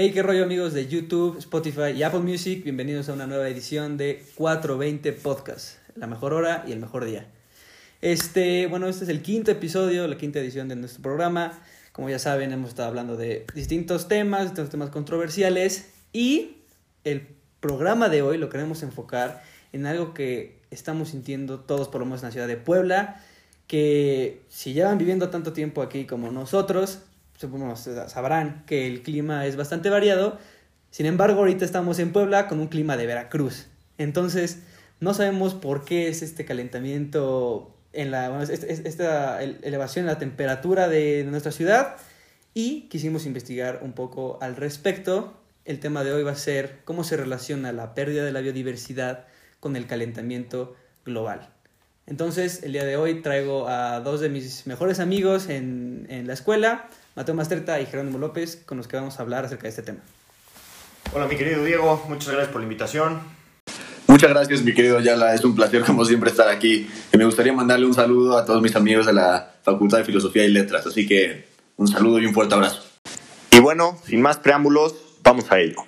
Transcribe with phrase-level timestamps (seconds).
[0.00, 2.62] Hey, qué rollo amigos de YouTube, Spotify y Apple Music.
[2.62, 7.26] Bienvenidos a una nueva edición de 420 Podcast, la mejor hora y el mejor día.
[8.00, 11.60] Este, bueno, este es el quinto episodio, la quinta edición de nuestro programa.
[11.90, 16.58] Como ya saben, hemos estado hablando de distintos temas, distintos temas controversiales y
[17.02, 17.26] el
[17.58, 19.42] programa de hoy lo queremos enfocar
[19.72, 23.20] en algo que estamos sintiendo todos, por lo menos en la ciudad de Puebla,
[23.66, 27.00] que si llevan viviendo tanto tiempo aquí como nosotros,
[28.08, 30.38] sabrán que el clima es bastante variado.
[30.90, 33.66] Sin embargo, ahorita estamos en Puebla con un clima de Veracruz.
[33.98, 34.60] Entonces,
[35.00, 41.24] no sabemos por qué es este calentamiento en la esta elevación en la temperatura de
[41.24, 41.96] nuestra ciudad
[42.54, 45.34] y quisimos investigar un poco al respecto.
[45.64, 49.26] El tema de hoy va a ser cómo se relaciona la pérdida de la biodiversidad
[49.60, 51.50] con el calentamiento global.
[52.06, 56.32] Entonces, el día de hoy traigo a dos de mis mejores amigos en, en la
[56.32, 59.82] escuela, Mateo Mastreta y Jerónimo López, con los que vamos a hablar acerca de este
[59.82, 59.98] tema.
[61.12, 63.18] Hola, mi querido Diego, muchas gracias por la invitación.
[64.06, 65.34] Muchas gracias, mi querido Yala.
[65.34, 66.88] Es un placer, como siempre, estar aquí.
[67.12, 70.44] Y me gustaría mandarle un saludo a todos mis amigos de la Facultad de Filosofía
[70.44, 70.86] y Letras.
[70.86, 72.84] Así que un saludo y un fuerte abrazo.
[73.50, 74.94] Y bueno, sin más preámbulos,
[75.24, 75.86] vamos a ello.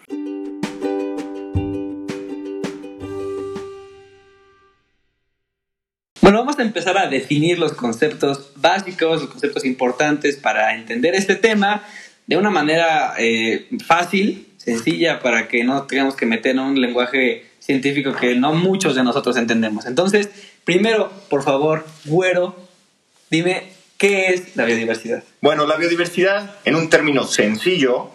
[6.31, 11.35] Bueno, vamos a empezar a definir los conceptos básicos, los conceptos importantes para entender este
[11.35, 11.83] tema
[12.29, 17.47] de una manera eh, fácil, sencilla, para que no tengamos que meter en un lenguaje
[17.59, 19.87] científico que no muchos de nosotros entendemos.
[19.87, 20.31] Entonces,
[20.63, 22.55] primero, por favor, güero,
[23.29, 23.65] dime,
[23.99, 25.25] ¿qué es la biodiversidad?
[25.41, 28.13] Bueno, la biodiversidad, en un término sencillo,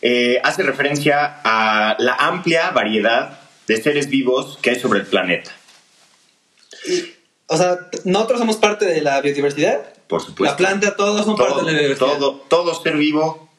[0.00, 5.50] eh, hace referencia a la amplia variedad de seres vivos que hay sobre el planeta.
[7.52, 9.82] O sea, nosotros somos parte de la biodiversidad.
[10.06, 10.44] Por supuesto.
[10.44, 12.16] La planta, todos son parte de la biodiversidad.
[12.16, 13.50] Todo, todo ser vivo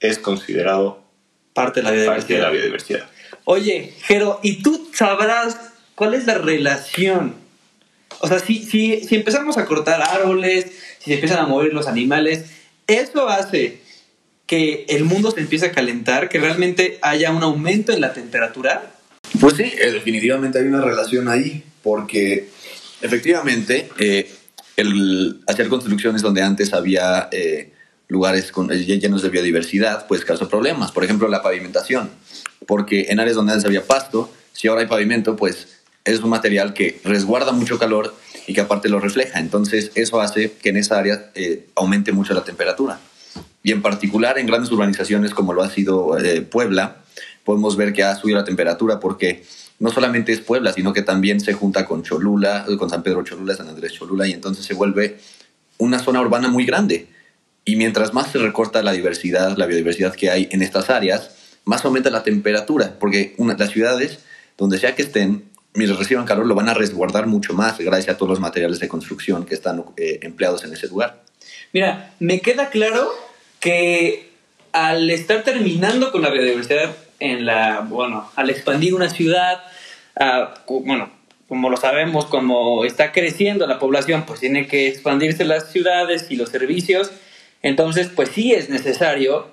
[0.00, 1.02] es considerado
[1.52, 2.18] parte de la biodiversidad.
[2.18, 3.10] Parte de la biodiversidad.
[3.44, 5.58] Oye, Jero, ¿y tú sabrás
[5.94, 7.34] cuál es la relación?
[8.20, 10.66] O sea, si, si, si empezamos a cortar árboles,
[10.98, 12.46] si se empiezan a mover los animales,
[12.86, 13.82] ¿eso hace
[14.46, 18.90] que el mundo se empiece a calentar, que realmente haya un aumento en la temperatura?
[19.38, 22.48] Pues sí, eh, definitivamente hay una relación ahí, porque
[23.02, 24.32] Efectivamente, eh,
[24.76, 27.72] el hacer construcciones donde antes había eh,
[28.06, 30.92] lugares con, eh, llenos de biodiversidad, pues causó problemas.
[30.92, 32.10] Por ejemplo, la pavimentación,
[32.66, 36.74] porque en áreas donde antes había pasto, si ahora hay pavimento, pues es un material
[36.74, 38.14] que resguarda mucho calor
[38.46, 39.40] y que aparte lo refleja.
[39.40, 41.30] Entonces, eso hace que en esa área
[41.74, 43.00] aumente mucho la temperatura.
[43.64, 46.16] Y en particular en grandes urbanizaciones como lo ha sido
[46.50, 46.96] Puebla,
[47.44, 49.44] podemos ver que ha subido la temperatura porque
[49.78, 53.56] no solamente es Puebla, sino que también se junta con Cholula, con San Pedro Cholula,
[53.56, 55.18] San Andrés Cholula, y entonces se vuelve
[55.78, 57.08] una zona urbana muy grande.
[57.64, 61.30] Y mientras más se recorta la diversidad, la biodiversidad que hay en estas áreas,
[61.64, 64.18] más aumenta la temperatura, porque las ciudades,
[64.58, 65.44] donde sea que estén,
[65.74, 68.88] mientras reciban calor, lo van a resguardar mucho más gracias a todos los materiales de
[68.88, 71.22] construcción que están eh, empleados en ese lugar.
[71.72, 73.10] Mira, me queda claro
[73.60, 74.30] que
[74.72, 79.62] al estar terminando con la biodiversidad en la, bueno, al expandir una ciudad,
[80.68, 81.10] bueno,
[81.48, 86.36] como lo sabemos, como está creciendo la población, pues tiene que expandirse las ciudades y
[86.36, 87.10] los servicios.
[87.62, 89.48] Entonces, pues sí es necesario,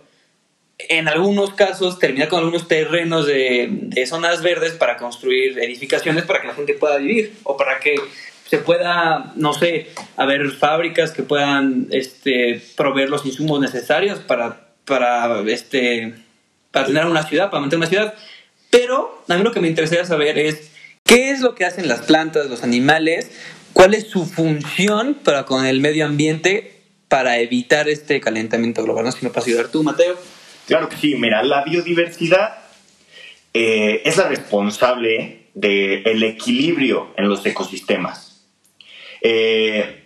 [0.77, 6.41] en algunos casos, terminar con algunos terrenos de, de zonas verdes para construir edificaciones para
[6.41, 7.95] que la gente pueda vivir o para que
[8.49, 15.41] se pueda, no sé, haber fábricas que puedan este, proveer los insumos necesarios para, para,
[15.41, 16.15] este,
[16.71, 18.13] para tener una ciudad, para mantener una ciudad.
[18.69, 20.71] Pero a mí lo que me interesaría saber es
[21.03, 23.31] qué es lo que hacen las plantas, los animales,
[23.73, 29.05] cuál es su función para con el medio ambiente para evitar este calentamiento global.
[29.05, 30.15] No sé si me puedes ayudar tú, Mateo.
[30.67, 32.59] Claro que sí, mira, la biodiversidad
[33.53, 38.47] eh, es la responsable del equilibrio en los ecosistemas.
[39.21, 40.03] Eh,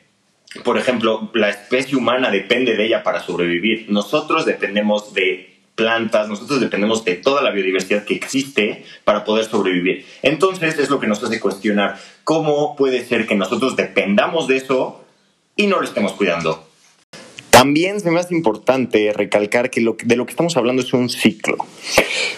[0.64, 3.88] por ejemplo, la especie humana depende de ella para sobrevivir.
[3.90, 10.06] Nosotros dependemos de plantas, nosotros dependemos de toda la biodiversidad que existe para poder sobrevivir.
[10.22, 15.04] Entonces es lo que nos hace cuestionar cómo puede ser que nosotros dependamos de eso
[15.56, 16.68] y no lo estemos cuidando.
[17.50, 21.58] También se me hace importante recalcar que de lo que estamos hablando es un ciclo.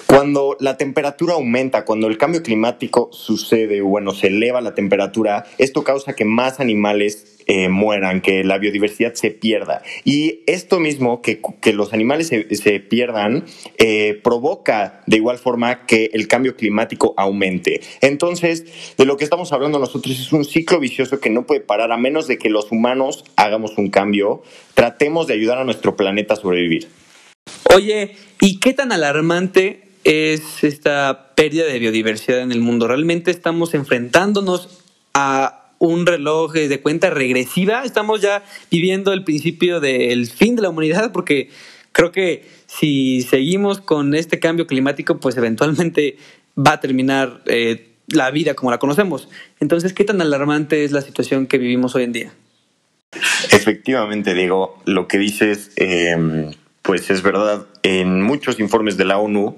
[0.06, 5.84] Cuando la temperatura aumenta, cuando el cambio climático sucede, bueno, se eleva la temperatura, esto
[5.84, 9.84] causa que más animales eh, mueran, que la biodiversidad se pierda.
[10.04, 11.40] Y esto mismo, que,
[11.74, 13.46] los animales se, pierdan,
[13.78, 17.82] eh, provoca de igual forma que el cambio climático aumente.
[18.02, 18.66] Entonces,
[18.98, 21.98] de lo que estamos hablando nosotros es un ciclo vicioso que no puede parar a
[21.98, 24.42] menos de que los humanos hagamos un cambio,
[24.74, 26.88] tratemos de ayudar a nuestro planeta a sobrevivir.
[27.76, 32.88] Oye, ¿y qué tan alarmante es esta pérdida de biodiversidad en el mundo?
[32.88, 34.84] ¿Realmente estamos enfrentándonos
[35.14, 37.84] a un reloj de cuenta regresiva?
[37.84, 41.12] ¿Estamos ya viviendo el principio del fin de la humanidad?
[41.12, 41.50] Porque
[41.92, 46.18] creo que si seguimos con este cambio climático, pues eventualmente
[46.58, 49.30] va a terminar eh, la vida como la conocemos.
[49.60, 52.34] Entonces, ¿qué tan alarmante es la situación que vivimos hoy en día?
[53.52, 56.52] Efectivamente, Diego, lo que dices, em,
[56.82, 57.66] pues es verdad.
[57.84, 59.58] En muchos informes de la ONU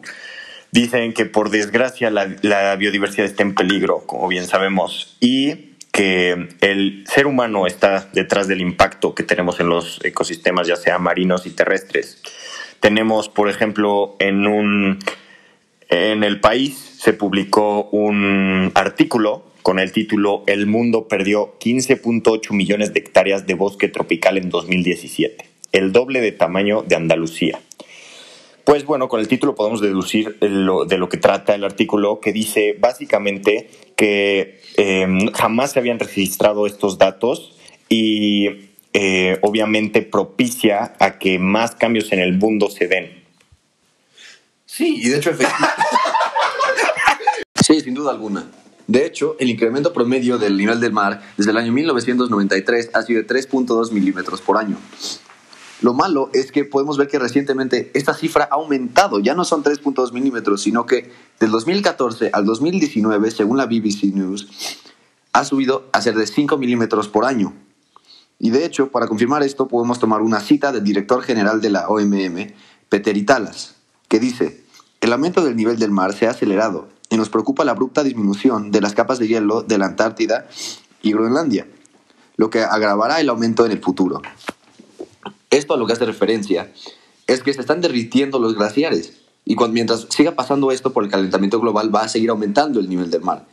[0.71, 5.66] dicen que por desgracia la, biodiversidad está en peligro, como bien sabemos, y
[5.97, 10.99] que el ser humano está detrás del impacto que tenemos en los ecosistemas, ya sea
[10.99, 12.21] marinos y terrestres.
[12.79, 14.99] Tenemos, por ejemplo, en un
[15.89, 22.93] en el país se publicó un artículo con el título El mundo perdió 15.8 millones
[22.93, 27.59] de hectáreas de bosque tropical en 2017, el doble de tamaño de Andalucía.
[28.65, 30.49] Pues bueno, con el título podemos deducir de
[30.97, 36.97] lo que trata el artículo, que dice básicamente que em, jamás se habían registrado estos
[36.97, 37.57] datos
[37.89, 43.23] y eh, obviamente propicia a que más cambios en el mundo se den.
[44.65, 45.83] Sí, y de hecho, efectivamente.
[47.65, 48.45] sí, sin duda alguna.
[48.85, 53.21] De hecho, el incremento promedio del nivel del mar desde el año 1993 ha sido
[53.21, 54.77] de 3.2 milímetros por año.
[55.81, 59.63] Lo malo es que podemos ver que recientemente esta cifra ha aumentado, ya no son
[59.63, 64.47] 3.2 milímetros, sino que del 2014 al 2019, según la BBC News,
[65.33, 67.53] ha subido a ser de 5 milímetros por año.
[68.39, 71.87] Y de hecho, para confirmar esto, podemos tomar una cita del director general de la
[71.89, 72.53] OMM,
[72.89, 73.75] Peter Italas,
[74.07, 74.63] que dice,
[75.01, 78.71] el aumento del nivel del mar se ha acelerado y nos preocupa la abrupta disminución
[78.71, 80.47] de las capas de hielo de la Antártida
[81.03, 81.67] y Groenlandia,
[82.35, 84.21] lo que agravará el aumento en el futuro.
[85.49, 86.71] Esto a lo que hace referencia
[87.27, 89.13] es que se están derritiendo los glaciares
[89.45, 92.89] y cuando, mientras siga pasando esto por el calentamiento global va a seguir aumentando el
[92.89, 93.45] nivel del mar.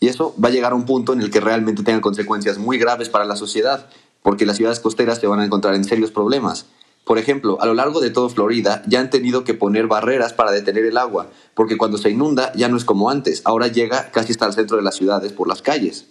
[0.00, 2.78] Y eso va a llegar a un punto en el que realmente tenga consecuencias muy
[2.78, 3.88] graves para la sociedad,
[4.22, 6.66] porque las ciudades costeras se van a encontrar en serios problemas
[7.04, 10.52] por ejemplo, a lo largo de todo Florida ya han tenido que poner barreras para
[10.52, 14.32] detener el agua, porque cuando se inunda ya no es como antes, ahora llega casi
[14.32, 16.06] hasta el centro de las ciudades por las calles.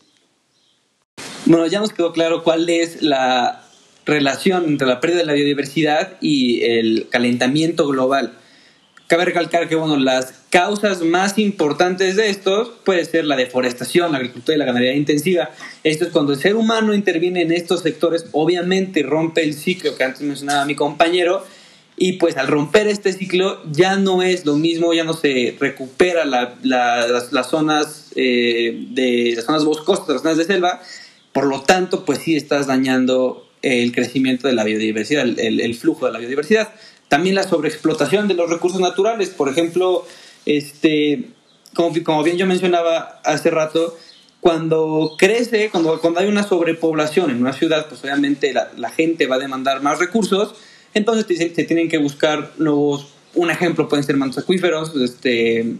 [1.45, 3.62] Bueno, ya nos quedó claro cuál es la
[4.05, 8.33] relación entre la pérdida de la biodiversidad y el calentamiento global.
[9.07, 14.17] Cabe recalcar que bueno, las causas más importantes de estos puede ser la deforestación, la
[14.17, 15.51] agricultura y la ganadería intensiva.
[15.83, 20.03] Esto es cuando el ser humano interviene en estos sectores, obviamente rompe el ciclo que
[20.03, 21.43] antes mencionaba mi compañero,
[21.95, 26.25] y pues al romper este ciclo ya no es lo mismo, ya no se recupera
[26.25, 30.81] las, zonas eh, de las zonas boscosas, las zonas de selva,
[31.33, 36.11] por lo tanto pues sí estás dañando el crecimiento de la biodiversidad, el flujo de
[36.11, 36.69] la biodiversidad.
[37.13, 40.05] También la sobreexplotación de los recursos naturales, por ejemplo,
[40.45, 41.25] este,
[41.73, 43.97] como, bien yo mencionaba hace rato,
[44.39, 49.35] cuando crece, cuando, cuando hay una sobrepoblación en una ciudad, pues obviamente la, gente va
[49.35, 50.55] a demandar más recursos,
[50.93, 55.75] entonces se, tienen que buscar nuevos, un ejemplo pueden ser mantos acuíferos, este,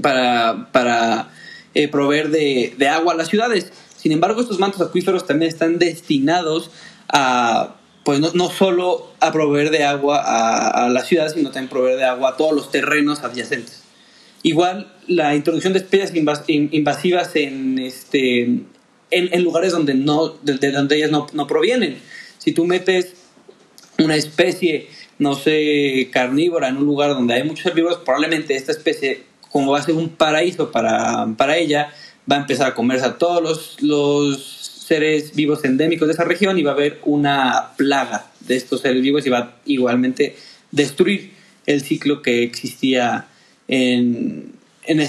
[0.00, 1.30] para, para
[1.74, 3.70] eh, proveer de, de, agua a las ciudades.
[4.08, 6.70] Sin embargo, estos mantos acuíferos también están destinados
[7.10, 7.74] a
[8.04, 12.04] pues no, no solo a proveer de agua a, la ciudad, sino también proveer de
[12.04, 13.82] agua a todos los terrenos adyacentes.
[14.42, 18.60] Igual la introducción de especies invasivas en, este,
[19.10, 21.98] en, lugares donde, no, de, donde ellas no, no, provienen.
[22.38, 23.12] Si tú metes
[23.98, 24.88] una especie,
[25.18, 29.80] no sé, carnívora en un lugar donde hay muchos herbívoros, probablemente esta especie, como va
[29.80, 31.92] a ser un paraíso para, para ella,
[32.30, 34.42] va a empezar a comerse a todos los, los
[34.88, 39.02] seres vivos endémicos de esa región y va a haber una plaga de estos seres
[39.02, 40.36] vivos y va a igualmente
[40.70, 41.32] destruir
[41.66, 43.26] el ciclo que existía
[43.68, 44.52] en,
[44.84, 45.00] en,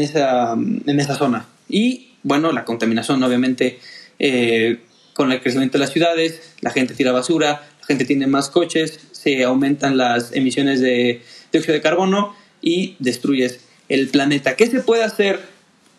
[0.00, 1.46] esa, en esa zona.
[1.68, 3.78] Y bueno, la contaminación obviamente
[4.18, 4.80] eh,
[5.12, 8.98] con el crecimiento de las ciudades, la gente tira basura, la gente tiene más coches,
[9.12, 14.56] se aumentan las emisiones de dióxido de carbono y destruyes el planeta.
[14.56, 15.40] ¿Qué se puede hacer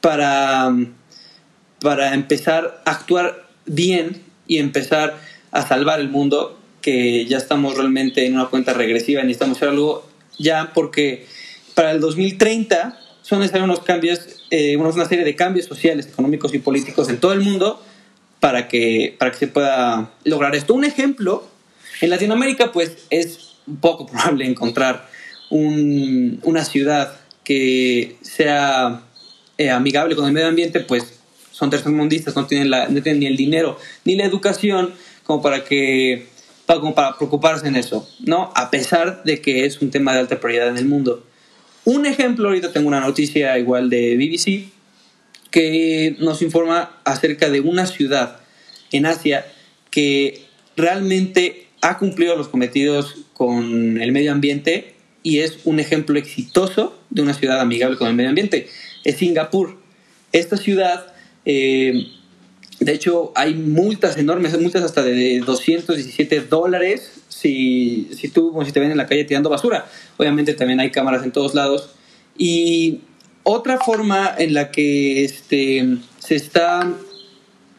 [0.01, 0.74] para
[1.82, 5.18] para empezar a actuar bien y empezar
[5.51, 10.08] a salvar el mundo, que ya estamos realmente en una cuenta regresiva, necesitamos hacer algo
[10.38, 11.25] ya porque
[11.74, 16.60] para el 2030 son necesarios unos cambios, eh, una serie de cambios sociales, económicos y
[16.60, 17.84] políticos en todo el mundo
[18.39, 20.74] para que, para que se pueda lograr esto.
[20.74, 21.46] Un ejemplo,
[22.01, 25.08] en Latinoamérica pues es poco probable encontrar
[25.51, 29.01] una ciudad que sea
[29.60, 31.20] eh, amigable con el medio ambiente, pues
[31.51, 35.66] son tercermundistas, no tienen, la, no tienen ni el dinero ni la educación como para
[35.66, 36.28] que
[36.66, 38.54] como para preocuparse en eso, ¿no?
[38.56, 41.25] A pesar de que es un tema de alta prioridad en el mundo.
[41.84, 44.70] Un ejemplo, ahorita tengo una noticia igual de BBC
[45.51, 48.39] que nos informa acerca de una ciudad
[48.92, 49.46] en Asia
[49.89, 50.46] que
[50.78, 57.24] realmente ha cumplido los cometidos con el medio ambiente y es un ejemplo exitoso de
[57.24, 58.70] una ciudad amigable con el medio ambiente.
[59.03, 59.77] Es Singapur.
[60.32, 61.13] Esta ciudad,
[61.46, 62.08] eh,
[62.79, 68.79] de hecho, hay multas enormes, multas hasta de 217 dólares si, si tú, si te
[68.79, 69.88] ven en la calle tirando basura.
[70.18, 71.89] Obviamente también hay cámaras en todos lados.
[72.38, 73.01] Y
[73.44, 76.94] otra forma en la que este, se está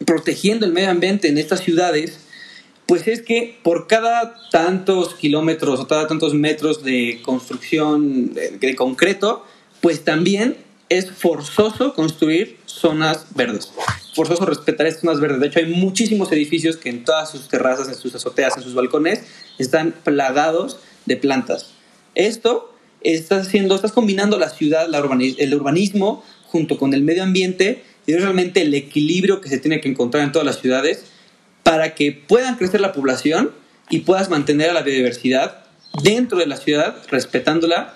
[0.05, 2.19] protegiendo el medio ambiente en estas ciudades,
[2.87, 9.45] pues es que por cada tantos kilómetros o cada tantos metros de construcción de, concreto,
[9.81, 10.57] pues también
[10.91, 13.73] es forzoso construir zonas verdes.
[14.15, 15.41] Forzoso respetar estas zonas verdes.
[15.41, 18.75] De hecho, hay muchísimos edificios que en todas sus terrazas, en sus azoteas, en sus
[18.75, 19.23] balcones,
[19.59, 21.71] están plagados de plantas.
[22.17, 28.13] Esto estás haciendo, estás combinando la ciudad, el urbanismo junto con el medio ambiente y
[28.13, 31.05] es realmente el equilibrio que se tiene que encontrar en todas las ciudades
[31.63, 33.53] para que puedan crecer la población
[33.89, 35.65] y puedas mantener a la biodiversidad
[36.03, 37.95] dentro de la ciudad, respetándola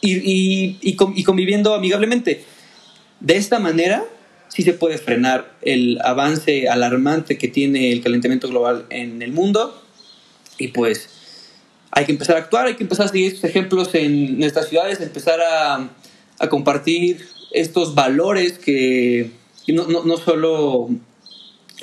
[0.00, 2.44] y, y, conviviendo amigablemente.
[3.20, 4.04] De esta manera
[4.48, 9.82] sí se puede frenar el avance alarmante que tiene el calentamiento global en el mundo
[10.58, 11.08] y pues
[11.90, 15.00] hay que empezar a actuar, hay que empezar a seguir estos ejemplos en nuestras ciudades,
[15.00, 15.88] empezar a,
[16.38, 19.30] a compartir estos valores que
[19.68, 20.88] no, no, no, solo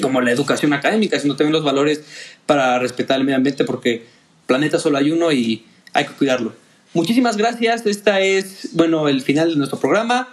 [0.02, 2.04] como la educación académica, sino también los valores
[2.46, 4.06] para respetar el medio ambiente, porque
[4.48, 6.54] planeta solo hay uno y hay que cuidarlo.
[6.94, 10.28] Muchísimas gracias, esta es, bueno, el final de nuestro programa.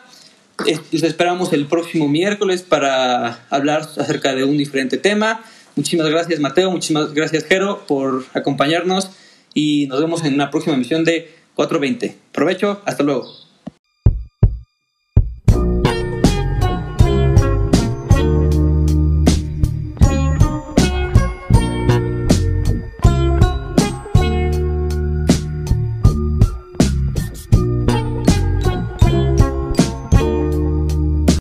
[0.91, 5.43] Les esperamos el próximo miércoles para hablar acerca de un diferente tema.
[5.75, 9.11] Muchísimas gracias Mateo, muchísimas gracias Jero por acompañarnos
[9.55, 12.17] y nos vemos en una próxima emisión de 420.
[12.33, 13.50] Provecho, hasta luego.